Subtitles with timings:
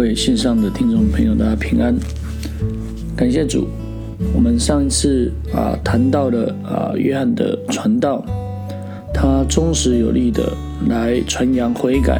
[0.00, 1.94] 为线上的听众朋友，大家平安，
[3.14, 3.68] 感谢主。
[4.34, 8.24] 我们上一次啊谈到了啊约翰的传道，
[9.12, 10.54] 他忠实有力的
[10.88, 12.18] 来传扬悔改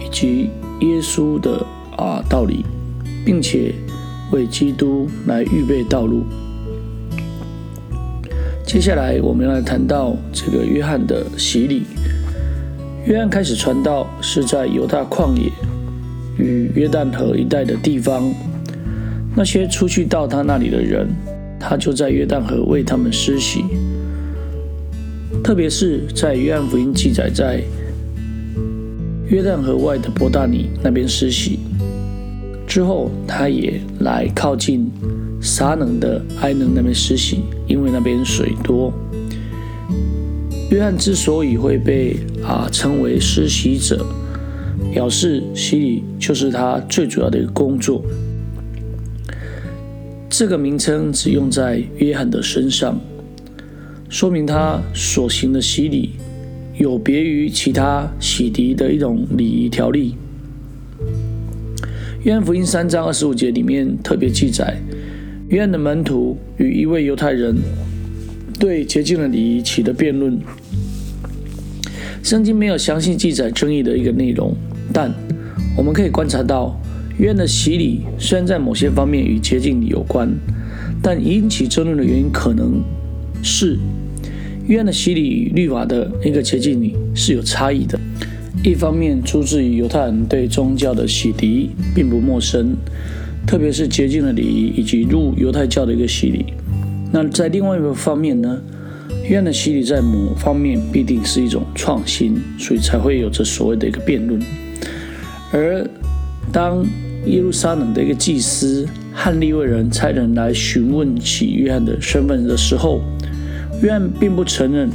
[0.00, 0.48] 以及
[0.80, 1.62] 耶稣的
[1.98, 2.64] 啊道理，
[3.22, 3.74] 并且
[4.32, 6.24] 为基督来预备道路。
[8.64, 11.82] 接下来我们要来谈到这个约翰的洗礼。
[13.04, 15.52] 约翰开始传道是在犹大旷野。
[16.38, 18.32] 与约旦河一带的地方，
[19.36, 21.08] 那些出去到他那里的人，
[21.58, 23.64] 他就在约旦河为他们施洗。
[25.42, 27.62] 特别是在约翰福音记载，在
[29.28, 31.58] 约旦河外的伯大尼那边施洗
[32.66, 34.90] 之后，他也来靠近
[35.40, 38.92] 撒冷的埃能那边施洗，因为那边水多。
[40.70, 44.04] 约翰之所以会被啊称为施洗者。
[44.94, 48.00] 表示洗礼就是他最主要的一个工作。
[50.30, 52.96] 这个名称只用在约翰的身上，
[54.08, 56.10] 说明他所行的洗礼
[56.78, 60.14] 有别于其他洗涤的一种礼仪条例。
[62.22, 64.80] 约翰福音三章二十五节里面特别记载，
[65.48, 67.56] 约翰的门徒与一位犹太人
[68.60, 70.38] 对洁净的礼仪起的辩论。
[72.22, 74.56] 圣经没有详细记载争议的一个内容。
[74.94, 75.12] 但
[75.76, 76.80] 我们可以观察到，
[77.18, 80.32] 约翰的洗礼虽然在某些方面与洁净礼有关，
[81.02, 82.80] 但引起争论的原因可能
[83.42, 83.76] 是
[84.68, 87.98] 约翰的洗礼与律法的一个洁净礼是有差异的。
[88.62, 92.76] 一方面出自于犹太人对宗教的洗涤并不陌生，
[93.46, 96.46] 特别是洁净的礼仪以及入犹太教的一个洗礼。
[97.12, 98.58] 那在另外一个方面呢，
[99.28, 104.40] 约翰的洗礼在某方面必定是一种创新，所以才会有着所谓的一个辩论。
[105.54, 105.88] 而
[106.52, 106.84] 当
[107.26, 113.00] 耶路撒冷的一个祭司和利未人差人来询问起约翰的身份的时候，
[113.80, 114.90] 约翰并不承认，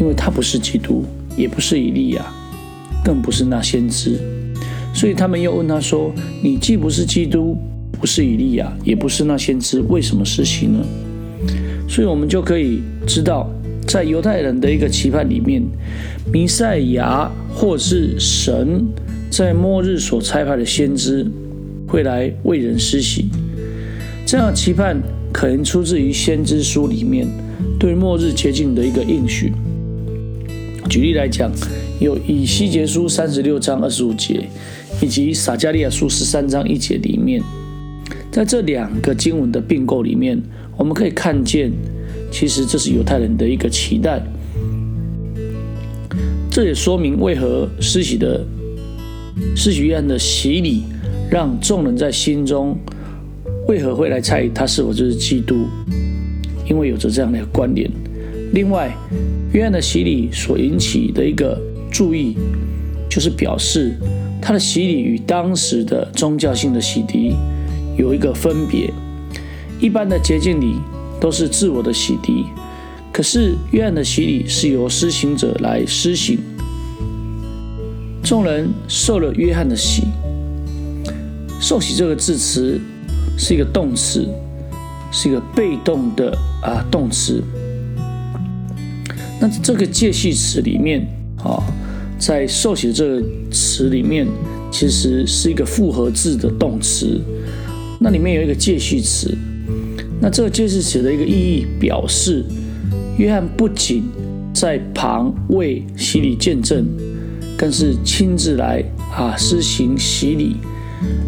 [0.00, 1.04] 因为他不是基督，
[1.36, 2.26] 也不是以利亚，
[3.04, 4.18] 更不是那先知。
[4.92, 7.56] 所以他们又问他说：“你既不是基督，
[7.92, 10.84] 不是以利亚，也不是那先知，为什么施行呢？”
[11.88, 13.48] 所以我们就可以知道，
[13.86, 15.62] 在犹太人的一个期盼里面，
[16.32, 18.84] 弥赛亚或是神。
[19.36, 21.26] 在末日所差派的先知
[21.86, 23.26] 会来为人施洗，
[24.24, 24.98] 这样的期盼
[25.30, 27.28] 可能出自于先知书里面
[27.78, 29.52] 对末日洁净的一个应许。
[30.88, 31.52] 举例来讲，
[32.00, 34.48] 有以西结书三十六章二十五节，
[35.02, 37.42] 以及撒加利亚书十三章一节里面，
[38.32, 40.40] 在这两个经文的并购里面，
[40.78, 41.70] 我们可以看见，
[42.32, 44.18] 其实这是犹太人的一个期待。
[46.50, 48.42] 这也说明为何施洗的。
[49.54, 50.84] 施洗约翰的洗礼，
[51.30, 52.78] 让众人在心中
[53.68, 55.66] 为何会来猜疑他是否就是基督？
[56.68, 57.90] 因为有着这样的一个关联。
[58.52, 58.96] 另外，
[59.52, 61.60] 约翰的洗礼所引起的一个
[61.90, 62.36] 注意，
[63.08, 63.94] 就是表示
[64.40, 67.34] 他的洗礼与当时的宗教性的洗涤
[67.96, 68.90] 有一个分别。
[69.78, 70.76] 一般的洁净礼
[71.20, 72.44] 都是自我的洗涤，
[73.12, 76.38] 可是约翰的洗礼是由施行者来施行。
[78.26, 80.02] 众人受了约翰的洗，
[81.60, 82.76] 受洗这个字词
[83.38, 84.28] 是一个动词，
[85.12, 87.40] 是一个被动的啊动词。
[89.40, 91.06] 那这个介系词里面
[91.38, 91.62] 啊，
[92.18, 93.22] 在受洗这个
[93.52, 94.26] 词里面，
[94.72, 97.20] 其实是一个复合字的动词。
[98.00, 99.38] 那里面有一个介系词，
[100.20, 102.44] 那这个介系词的一个意义表示，
[103.18, 104.02] 约翰不仅
[104.52, 106.84] 在旁为洗礼见证。
[107.56, 108.84] 更是亲自来
[109.16, 110.56] 啊施行洗礼，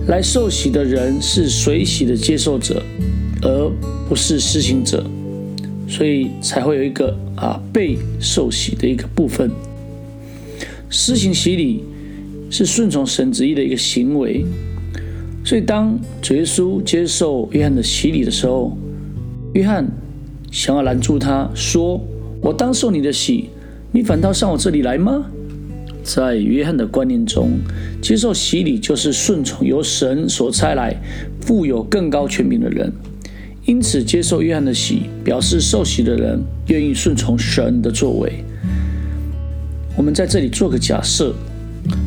[0.08, 2.82] 来受洗的人是水洗的接受者，
[3.42, 3.70] 而
[4.08, 5.04] 不是施行者，
[5.88, 9.50] 所以才会有一个啊被受洗的一个部分。
[10.90, 11.82] 施行洗礼
[12.50, 14.44] 是顺从神旨意的一个行为，
[15.44, 18.76] 所以当主耶稣接受约翰的洗礼的时候，
[19.54, 19.86] 约翰
[20.50, 21.98] 想要拦住他说
[22.40, 23.48] ：“我当受你的洗，
[23.92, 25.24] 你反倒上我这里来吗？”
[26.08, 27.50] 在约翰的观念中，
[28.00, 30.96] 接受洗礼就是顺从由神所差来、
[31.42, 32.90] 富有更高权柄的人。
[33.66, 38.42] 因此，接受约翰的洗，表示受洗的人愿意顺从神的作为。
[39.98, 41.34] 我们在这里做个假设：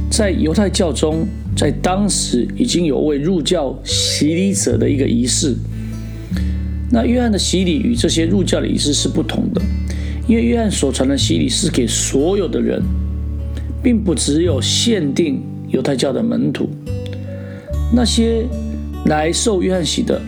[0.10, 5.56] 在犹太教中，在当时已经有为入教洗礼者的一个仪式。
[6.90, 9.62] 那约翰的洗礼与这些入教的仪式是不同的，
[10.28, 12.82] 因为约翰所传的洗礼是给所有的人。
[13.84, 16.70] 并不只有限定犹太教的门徒，
[17.94, 18.46] 那些
[19.06, 20.22] 来受约翰洗的，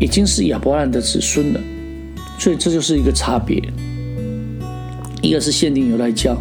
[0.00, 1.60] 已经是亚伯拉罕的子孙了，
[2.38, 3.62] 所以这就是一个差别。
[5.20, 6.40] 一个是限定犹太教，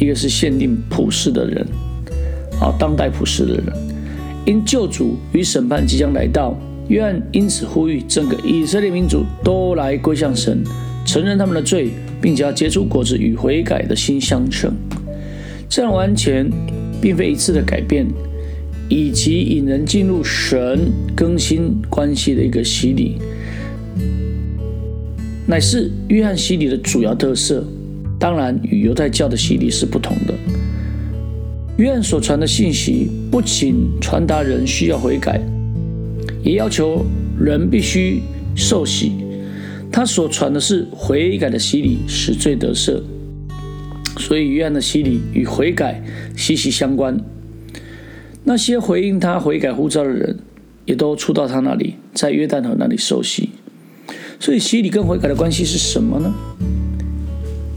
[0.00, 1.66] 一个是限定普世的人，
[2.60, 3.64] 啊，当代普世的人，
[4.44, 6.56] 因救主与审判即将来到，
[6.88, 10.62] 约翰因此呼吁整个以色列民族都来归向神，
[11.04, 14.74] 承认他们的罪，并且要结出果子与悔改的心相称。
[15.68, 16.50] 这样完全
[17.00, 18.06] 并非一次的改变，
[18.88, 23.16] 以及引人进入神更新关系的一个洗礼，
[25.46, 27.64] 乃是约翰洗礼的主要特色。
[28.18, 30.34] 当然，与犹太教的洗礼是不同的。
[31.76, 35.38] 约翰所传的信息不仅传达人需要悔改，
[36.42, 37.04] 也要求
[37.38, 38.22] 人必须
[38.54, 39.12] 受洗。
[39.92, 42.98] 他所传的是悔改的洗礼，使罪得赦。
[44.18, 46.02] 所以，约翰的洗礼与悔改
[46.36, 47.18] 息息相关。
[48.44, 50.38] 那些回应他悔改呼召的人，
[50.84, 53.50] 也都出到他那里，在约旦河那里受洗。
[54.40, 56.32] 所以，洗礼跟悔改的关系是什么呢？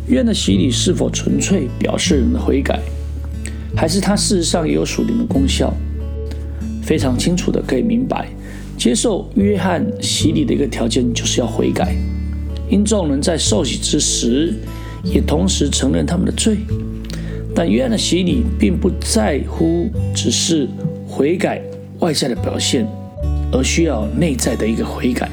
[0.08, 2.80] 约翰的洗礼是否纯粹表示人的悔改，
[3.76, 5.74] 还是他事实上也有属灵的功效？
[6.82, 8.30] 非常清楚的可以明白，
[8.78, 11.94] 接受约翰洗礼的一个条件就是要悔改。
[12.70, 14.54] 因众人在受洗之时。
[15.04, 16.58] 也同时承认他们的罪，
[17.56, 20.68] 但约翰的洗礼并不在乎只是
[21.08, 21.62] 悔改
[22.00, 22.88] 外在的表现，
[23.52, 25.30] 而需要内在的一个悔改。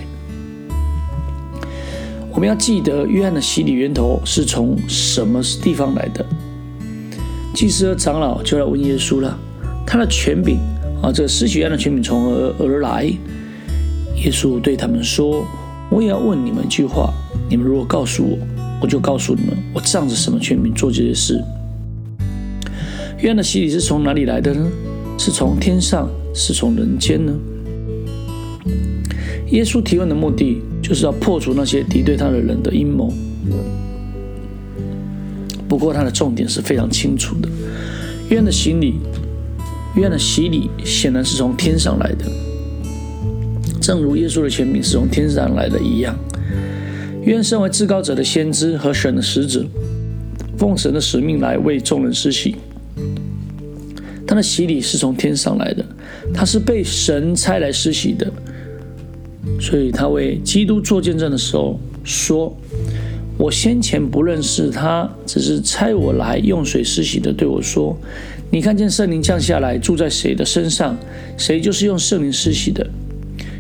[2.32, 6.24] 我们要记得，约翰的洗礼源头是从什么地方来的？
[7.54, 9.38] 祭司和长老就来问耶稣了，
[9.86, 10.58] 他的权柄
[11.02, 13.04] 啊，这个施洗约翰的权柄从何而来？
[13.04, 15.44] 耶稣对他们说
[15.90, 17.12] ：“我也要问你们一句话，
[17.48, 18.38] 你们如果告诉我。”
[18.81, 21.43] 我就告诉你们，我仗着什么权柄做这些事？
[23.19, 24.69] 约翰的洗礼是从哪里来的呢？
[25.19, 27.32] 是从天上，是从人间呢？
[29.50, 33.12] 耶稣提问的目的，就是要破除那些敌对他的人的阴谋。
[35.69, 37.49] 不过，他的重点是非常清楚的：
[38.28, 38.96] 约翰的洗礼，
[39.94, 42.25] 约翰的洗礼显然是从天上来的，
[43.81, 46.14] 正如耶稣的权柄是从天上来的一样。
[47.26, 49.67] 愿身为至高者的先知和神的使者，
[50.56, 52.55] 奉神的使命来为众人施洗。
[54.25, 55.84] 他的洗礼是从天上来的，
[56.32, 58.32] 他是被神差来施洗的。
[59.61, 62.56] 所以他为基督做见证的时候说
[63.37, 67.96] ：“我先前不认识他，只是差我来用水施洗的。”对我说
[68.52, 70.96] ：“你看见圣灵降下来住在谁的身上，
[71.37, 72.88] 谁就是用圣灵施洗的。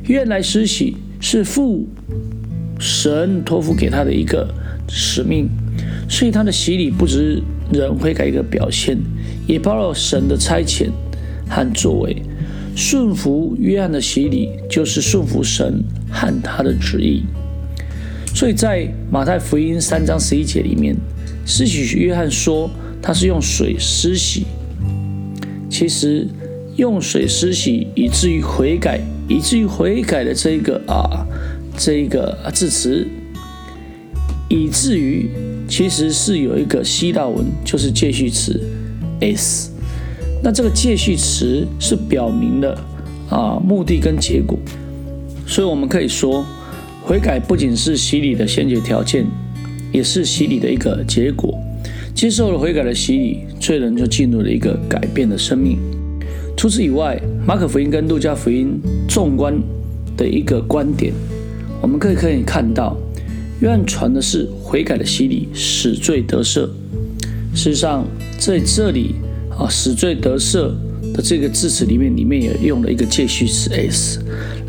[0.04, 1.84] 愿来施洗是父。”
[2.78, 4.46] 神托付给他的一个
[4.88, 5.48] 使命，
[6.08, 7.42] 所以他的洗礼不只是
[7.72, 8.98] 人悔改一个表现，
[9.46, 10.88] 也包括神的差遣
[11.48, 12.22] 和作为。
[12.74, 17.24] 顺服约翰的洗礼，就是顺服神和他的旨意。
[18.34, 20.94] 所以在马太福音三章十一节里面，
[21.46, 22.70] 施洗约翰说
[23.00, 24.44] 他是用水施洗，
[25.70, 26.28] 其实
[26.76, 31.26] 用水施洗以至于悔改，以至于悔改的这个啊。
[31.76, 33.06] 这一个字词，
[34.48, 35.28] 以至于
[35.68, 38.60] 其实是有一个希腊文，就是介序词
[39.20, 39.70] s。
[40.42, 42.78] 那这个介序词是表明了
[43.28, 44.58] 啊目的跟结果，
[45.46, 46.44] 所以我们可以说，
[47.02, 49.26] 悔改不仅是洗礼的先决条件，
[49.92, 51.58] 也是洗礼的一个结果。
[52.14, 55.78] 接受了悔改的洗礼，罪人就进入了一个改变的生命。
[56.56, 59.54] 除此以外，马可福音跟路加福音纵观
[60.16, 61.12] 的一个观点。
[61.82, 62.96] 我们可以可以看到，
[63.60, 66.68] 约翰传的是悔改的洗礼，使罪得赦。
[67.54, 68.04] 事实上，
[68.38, 69.14] 在这里
[69.50, 70.72] 啊，使罪得赦
[71.14, 74.20] 的这个字词里面，里面也用了一个介序词 s，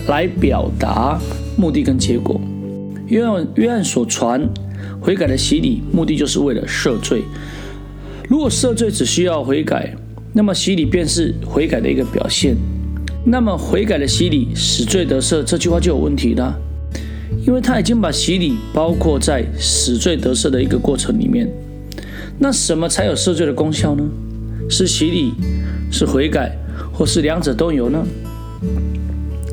[0.08, 1.20] 来表达
[1.58, 2.40] 目的跟结果。
[3.08, 4.48] 约翰约翰所传
[5.02, 7.24] 悔改的洗礼，目的就是为了赦罪。
[8.30, 9.96] 如果赦罪只需要悔改，
[10.34, 12.56] 那么洗礼便是悔改的一个表现。
[13.26, 16.58] 那么悔改的洗礼使罪得赦，这句话就有问题了。
[17.48, 21.50] 因为他已经把洗礼包括在死罪得赦的一个过程里面，
[22.38, 24.04] 那什么才有赦罪的功效呢？
[24.70, 25.32] 是洗礼，
[25.90, 26.52] 是悔改，
[26.92, 28.06] 或是两者都有呢？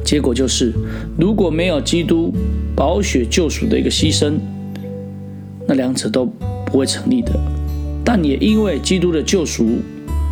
[0.04, 0.72] 结果就是，
[1.16, 2.34] 如果没有基督
[2.74, 4.32] 保血救赎的一个牺牲，
[5.68, 6.26] 那两者都
[6.66, 7.30] 不会成立的。
[8.04, 9.78] 但也因为基督的救赎，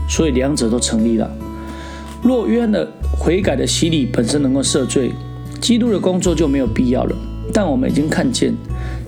[0.09, 1.31] 所以两者都成立了。
[2.25, 5.13] 若约翰的悔改的洗礼本身能够赦罪，
[5.61, 7.17] 基督的工作就没有必要了。
[7.53, 8.53] 但我们已经看见，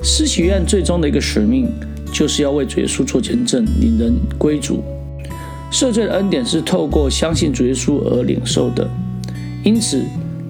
[0.02, 1.68] 施洗约翰最终的一个使命，
[2.12, 4.82] 就是要为主耶稣做见证，领人归主。
[5.70, 8.88] 赦罪的恩典是透过相信主耶稣而领受的，
[9.64, 10.02] 因此，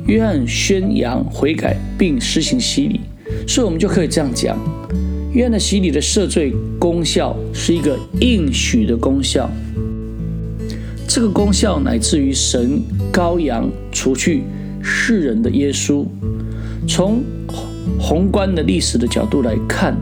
[0.07, 3.01] 约翰宣扬悔改并施行洗礼，
[3.49, 4.59] 所以我们就可以这样讲：
[5.33, 9.51] 约翰的洗礼的赦罪功效是一个应许的功效。
[11.09, 14.43] 这个功效乃至于神羔羊除去
[14.83, 16.05] 世人的耶稣。
[16.87, 17.23] 从
[18.07, 19.97] 宏观的历史的角度来看，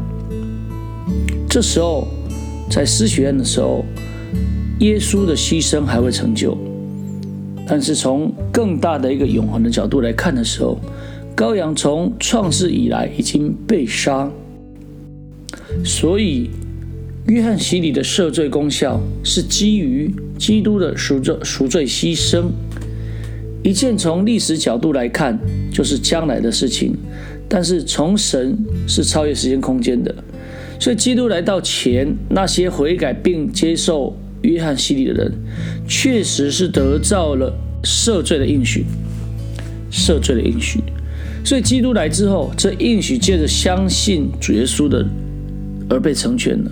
[1.49, 2.09] 这时候
[2.69, 3.85] 在施学院的时候，
[4.81, 6.59] 耶稣的牺牲还会成就；
[7.65, 10.81] 但是从更大的一个永恒的角度来看的时候，
[11.37, 14.29] 羔羊从创世以来已经被杀，
[15.85, 16.51] 所以
[17.29, 22.47] 约翰洗礼的赦罪功效是基于基督的赎罪赎罪牺牲。
[23.63, 25.39] 一件从历史角度来看，
[25.73, 26.95] 就是将来的事情；
[27.55, 28.57] 但是从神
[28.89, 30.15] 是超越时间空间的，
[30.81, 35.31] 所以基督来到前，那些悔改并接受约翰洗礼的人，
[35.87, 37.53] 确实是得到了
[37.85, 38.87] 赦罪的应许，
[39.91, 40.81] 赦罪的应许。
[41.45, 45.07] 所以基督来之后，这应许借着相信主耶稣的
[45.91, 46.71] 而被成全了。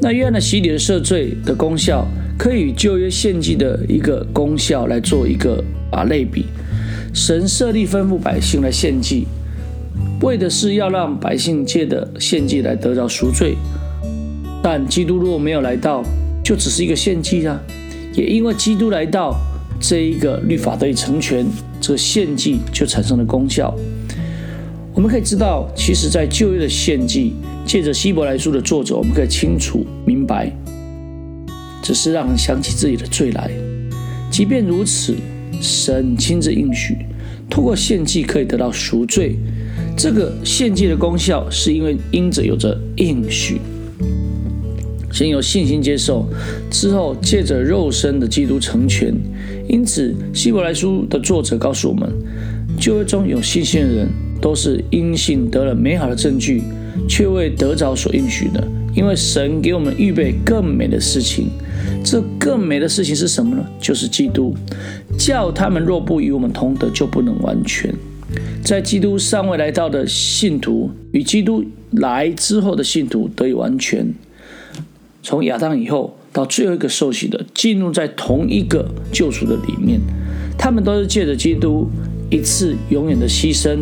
[0.00, 2.04] 那约翰的洗礼的赦罪的功效。
[2.38, 6.46] 可以与旧约献祭的一个功效来做一个啊类比。
[7.14, 9.28] 神设立吩咐百姓来献祭，
[10.22, 13.56] 为的是要让百姓借的献祭来得到赎罪。
[14.62, 16.02] 但基督如果没有来到，
[16.44, 17.60] 就只是一个献祭啊。
[18.14, 19.34] 也因为基督来到，
[19.80, 21.44] 这一个律法得以成全，
[21.80, 23.74] 这个献祭就产生了功效。
[24.94, 27.32] 我们可以知道，其实在旧约的献祭，
[27.64, 30.52] 借着希伯来书的作者，我们可以清楚明白。
[31.82, 33.50] 只是让人想起自己的罪来。
[34.30, 35.16] 即便如此，
[35.60, 36.96] 神亲自应许，
[37.50, 39.36] 通过献祭可以得到赎罪。
[39.96, 43.60] 这个献祭的功效，是因为因者有着应许，
[45.12, 46.26] 先有信心接受，
[46.70, 49.14] 之后借着肉身的基督成全。
[49.68, 52.10] 因此，希伯来书的作者告诉我们，
[52.78, 54.08] 旧约中有信心的人，
[54.40, 56.62] 都是因信得了美好的证据，
[57.08, 58.66] 却未得着所应许的。
[58.94, 61.48] 因为神给我们预备更美的事情。
[62.04, 63.64] 这更美的事情是什么呢？
[63.80, 64.54] 就是基督，
[65.16, 67.94] 叫他们若不与我们同德，就不能完全。
[68.64, 74.14] 在基督尚未来到的信徒，与基督来之后的信徒得以完全。
[75.22, 80.00] 从亚当以后到最后一个受洗的，进入在同一个救赎的里面，
[80.58, 81.88] 他们都是借着基督
[82.30, 83.80] 一次永远的牺牲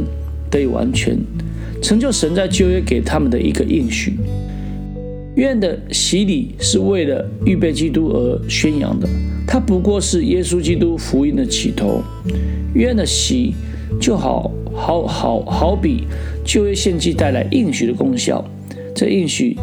[0.50, 1.18] 得以完全，
[1.82, 4.14] 成就神在旧约给他们的一个应许。
[5.36, 9.08] 愿的洗礼是为了预备基督而宣扬的，
[9.46, 12.02] 它不过是耶稣基督福音的起头。
[12.74, 13.54] 愿的洗
[13.98, 16.04] 就好好好好比
[16.44, 18.44] 旧约献祭带来应许的功效，
[18.94, 19.56] 这应许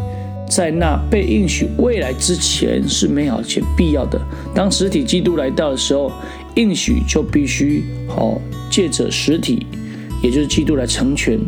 [0.50, 4.20] 在那被应许未来之前是美好且必要的。
[4.54, 6.10] 当实体基督来到的时候，
[6.56, 9.66] 应许就必须好借着实体，
[10.22, 11.38] 也就是基督来成全。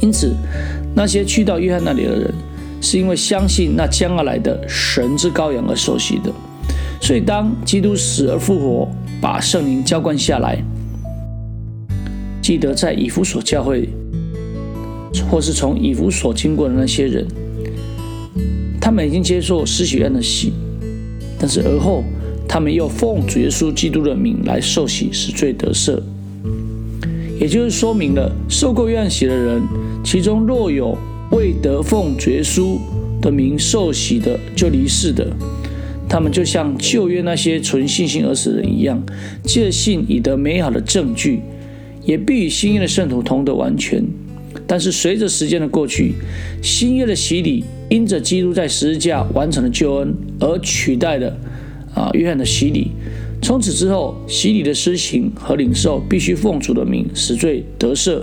[0.00, 0.34] 因此。
[0.98, 2.34] 那些去到约翰那里的人，
[2.80, 6.32] 是因为相信那将要来的神之羔羊而受洗的。
[7.02, 8.88] 所以，当基督死而复活，
[9.20, 10.56] 把圣灵浇灌下来，
[12.46, 13.88] 记得在以弗所教会，
[15.28, 17.26] 或是从以弗所经过的那些人，
[18.80, 20.52] 他们已经接受施洗约的洗，
[21.40, 22.04] 但是而后
[22.48, 26.00] 他们又奉主耶稣基督的名来受洗，使罪得赦。
[27.40, 29.60] 也就是说明了，受过约翰洗的人，
[30.04, 30.96] 其中若有
[31.32, 32.78] 未得奉绝书
[33.20, 35.26] 的名受洗的，就离世的，
[36.08, 39.02] 他们就像旧约那些纯信心而死的人一样，
[39.42, 41.40] 借信以得美好的证据，
[42.06, 44.02] 也必与新约的圣徒同得完全。
[44.66, 46.14] 但是随着时间的过去，
[46.62, 51.36] 新约的洗礼因着基督在十字架完成了救恩而取代了
[51.94, 52.92] 啊约翰的洗礼。
[53.42, 58.22] 从此之后，洗礼的施行和领受必须奉主的名，使罪得赦。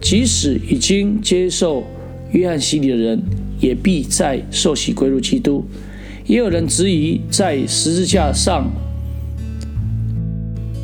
[0.00, 1.84] 即使已经接受
[2.32, 3.20] 约翰洗礼的人，
[3.60, 5.64] 也必再受洗归入基督。
[6.26, 8.70] 也有人质疑，在十字架上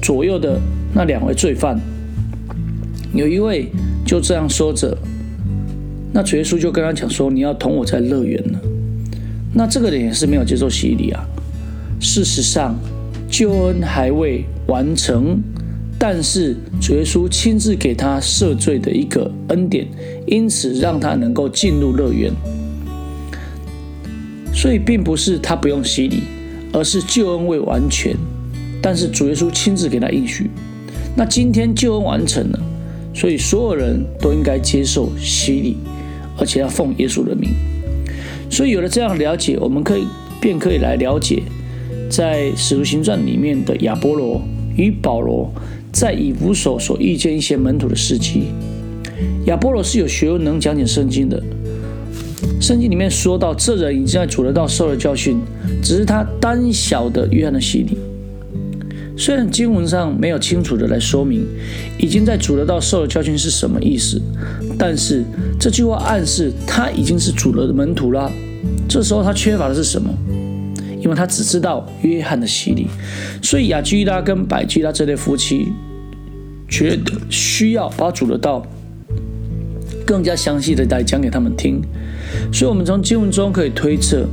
[0.02, 0.60] 左右的
[0.94, 1.80] 那两位罪犯，
[3.14, 3.68] 有一位
[4.04, 4.96] 就这样说着，
[6.12, 8.60] 那主耶稣就跟他讲说：“你要同我在乐园了。”
[9.54, 11.24] 那这个人也是没有接受洗礼啊。
[12.00, 12.76] 事实上。
[13.26, 15.42] 救恩还未完成，
[15.98, 19.88] 但是主耶稣亲自给他赦罪的一个恩典，
[20.24, 22.30] 因此让他能够进入乐园。
[24.52, 26.22] 所以并不是他不用洗礼，
[26.72, 28.14] 而是救恩未完全。
[28.80, 30.48] 但是主耶稣亲自给他应许。
[31.16, 32.60] 那今天救恩完成了，
[33.14, 35.76] 所以所有人都应该接受洗礼，
[36.36, 37.50] 而且要奉耶稣的名。
[38.50, 40.04] 所以有了这样的了解，我们可以
[40.40, 41.42] 便可以来了解。
[42.10, 44.42] 在《使徒行传》里面的亚波罗
[44.76, 45.50] 与保罗
[45.90, 48.48] 在以弗所所遇见一些门徒的事迹。
[49.46, 51.42] 亚波罗是有学问，能讲解圣经的。
[52.60, 55.38] 圣经里面说到，这人已经在主的道受了教训，
[55.82, 57.96] 只是他单小的约翰的洗礼。
[59.16, 61.46] 虽然经文上没有清楚的来说明
[61.98, 64.20] 已经在主的道受了教训是什么意思，
[64.76, 65.24] 但是
[65.58, 68.30] 这句话暗示他已经是主的门徒了。
[68.88, 70.12] 这时候他缺乏的是什么？
[71.00, 72.86] 因为他只知道约翰的洗礼，
[73.42, 75.68] 所以雅居拉跟百居拉这对夫妻
[76.66, 78.66] 觉得需要把主的道
[80.06, 81.80] 更加详细的来讲给他们听。
[82.52, 84.26] 所以，我们从经文中可以推测。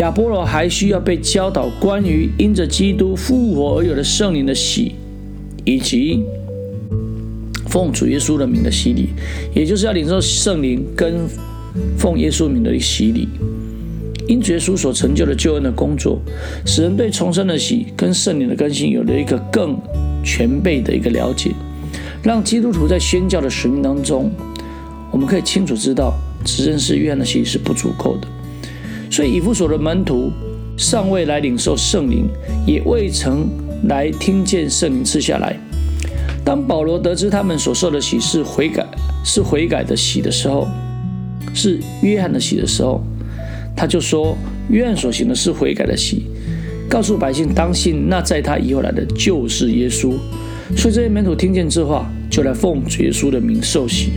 [0.00, 4.94] 亚波罗还需要被教导关于因着基督复活而有的圣灵的洗，
[5.66, 6.24] 以及
[7.68, 9.10] 奉主耶稣的名的洗礼，
[9.54, 11.28] 也就是要领受圣灵跟
[11.98, 13.28] 奉耶稣名的洗礼。
[14.26, 16.18] 因主耶稣所成就的救恩的工作，
[16.64, 19.78] 使人对重生的洗跟圣灵的更新有了一个更
[20.24, 21.50] 全备的一个了解，
[22.22, 24.30] 让基督徒在宣教的使命当中，
[25.10, 28.26] 我们可以清楚知道，只认识约翰的洗是不足够的。
[29.10, 30.30] 所以以弗所的门徒
[30.76, 32.26] 尚未来领受圣灵，
[32.64, 33.48] 也未曾
[33.88, 35.58] 来听见圣灵赐下来。
[36.44, 38.86] 当保罗得知他们所受的喜是悔改，
[39.24, 40.66] 是悔改的喜的时候，
[41.52, 43.02] 是约翰的喜的时候，
[43.76, 44.36] 他就说：
[44.70, 46.26] 约翰所行的是悔改的喜，
[46.88, 50.14] 告诉百姓当信那在他以后来的就是耶稣。
[50.76, 54.12] 所以这些门徒听见这话，就来奉主耶稣的名受洗。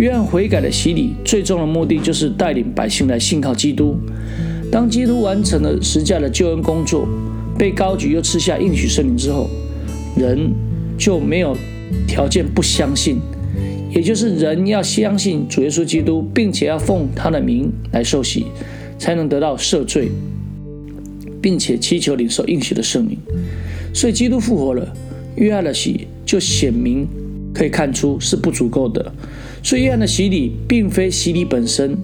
[0.00, 3.94] 约翰悔改的洗礼，最终的目的就是带领百姓来信靠基督。
[4.72, 7.06] 当基督完成了十架的救恩工作，
[7.58, 9.50] 被高举又赐下应许圣灵之后，
[10.16, 10.50] 人
[10.96, 11.54] 就没有
[12.08, 13.18] 条件不相信，
[13.90, 18.46] 也就是人要相信主耶稣基督，并且要奉他的名来受洗，
[18.98, 20.08] 才能得到赦罪，
[21.42, 23.18] 并且祈求领受应许的圣灵。
[23.92, 24.96] 所以基督复活了，
[25.36, 27.06] 约翰的洗就显明
[27.52, 29.12] 可以看出是不足够的。
[29.62, 31.96] 所以约翰的洗礼并非洗礼本身，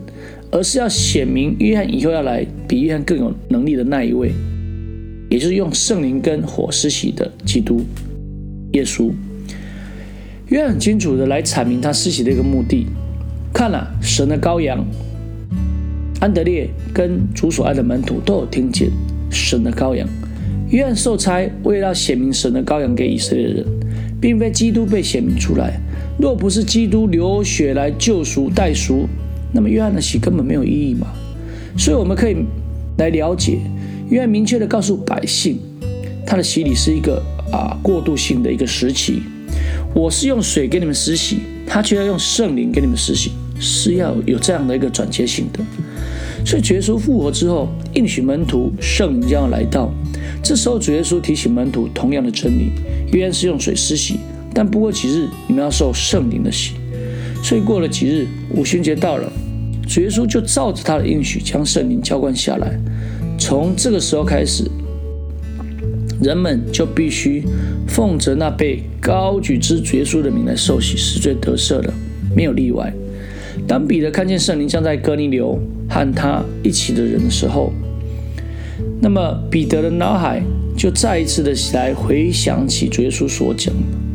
[0.50, 4.30] 而是要显明约翰以后要来比约翰更有能力的那一位，
[5.30, 7.84] 也就是用圣灵跟火施洗的基督
[8.72, 9.10] 耶稣。
[10.48, 12.86] 约翰很清楚的来阐明他施洗的一个目的。
[13.52, 14.86] 看了神的羔羊，
[16.20, 18.90] 安德烈跟主所爱的门徒都有听见
[19.30, 20.06] 神的羔羊。
[20.68, 23.64] 约翰受差为了显明神的羔羊给以色列人，
[24.20, 25.80] 并非基督被显明出来。
[26.18, 29.06] 若不是基督流血来救赎代赎，
[29.52, 31.08] 那么约翰的洗根本没有意义嘛？
[31.76, 32.36] 所以我们可以
[32.96, 33.58] 来了解，
[34.08, 35.58] 约翰明确的告诉百姓，
[36.26, 39.22] 他的洗礼是一个啊过渡性的一个时期。
[39.94, 45.60] 我是用水给你们施洗，他却要用圣灵给你们施洗，是要有这样的一个转接性的。
[46.44, 49.92] 所以主耶稣复活之后，应许门徒圣灵将要来到，
[50.42, 52.70] 这时候主耶稣提醒门徒同样的真理，
[53.12, 54.18] 约翰是用水施洗。
[54.56, 56.72] 但不过几日，你们要受圣灵的洗。
[57.42, 59.30] 所以过了几日，五旬节到了，
[59.86, 62.80] 主耶稣就照着他的应许，将圣灵浇灌下来。
[63.38, 64.64] 从这个时候开始，
[66.22, 67.44] 人们就必须
[67.86, 71.92] 奉着那被高举之主耶稣的名来受洗，是最得赦的，
[72.34, 72.90] 没有例外。
[73.68, 77.74] 当彼得看见圣灵降在哥尼流和他一起的人的时候，
[79.02, 80.42] 那么彼得的脑海
[80.74, 84.05] 就再一次的来回想起主耶稣所讲的。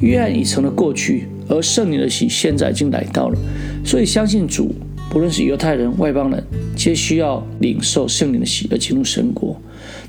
[0.00, 3.38] 约翰已成了过去，而圣灵的喜现在已经来到了，
[3.84, 4.74] 所以相信主，
[5.10, 6.44] 不论是犹太人、外邦人，
[6.76, 9.60] 皆需要领受圣灵的喜而进入神国。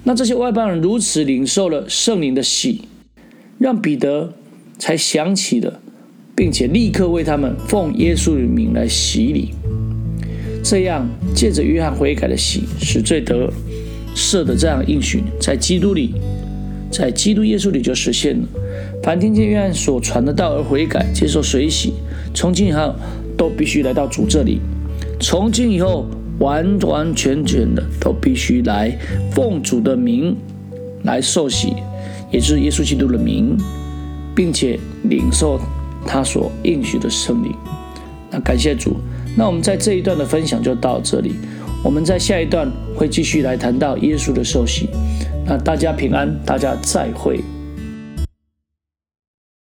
[0.04, 2.82] 那这些外邦人如此领受了圣灵的喜，
[3.58, 4.34] 让彼得
[4.78, 5.80] 才想起了，
[6.36, 9.52] 并且立刻为他们奉耶稣的名来洗礼。
[10.64, 13.52] 这样借着约翰悔改的喜，使罪得
[14.16, 16.16] 赦的这样应许，在基督里，
[16.92, 18.48] 在基督耶稣里就实现了。
[19.06, 21.94] 凡听见约翰所传的道而悔改、接受水洗，
[22.34, 22.92] 从今以后
[23.38, 24.60] 都必须来到主这里。
[25.20, 26.08] 从今以后，
[26.40, 28.98] 完完全全的都必须来
[29.30, 30.36] 奉主的名
[31.04, 31.76] 来受洗，
[32.32, 33.56] 也就是耶稣基督的名，
[34.36, 35.60] 并且领受
[36.08, 37.54] 他所应许的圣灵。
[38.32, 38.96] 那感谢主。
[39.38, 41.36] 那我们在这一段的分享就到这里。
[41.84, 44.90] 我们在下一段会继续来谈到耶稣的受洗。
[45.46, 47.40] 那大家平安，大家再会。